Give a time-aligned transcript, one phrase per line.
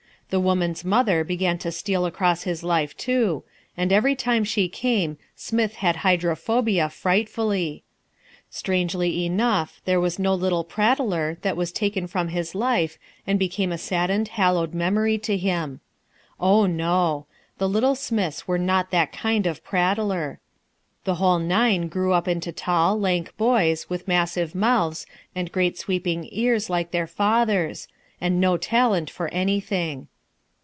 [0.31, 3.43] The woman's mother began to steal across his life too,
[3.75, 7.83] and every time she came Smith had hydrophobia frightfully.
[8.49, 13.73] Strangely enough there was no little prattler that was taken from his life and became
[13.73, 15.81] a saddened, hallowed memory to him.
[16.39, 17.25] Oh, no!
[17.57, 20.39] The little Smiths were not that kind of prattler.
[21.03, 25.05] The whole nine grew up into tall, lank boys with massive mouths
[25.35, 27.89] and great sweeping ears like their father's,
[28.21, 30.07] and no talent for anything.